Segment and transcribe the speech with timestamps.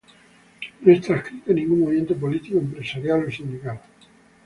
[0.81, 3.79] No está adscrita a ningún movimiento político, empresarial o sindical.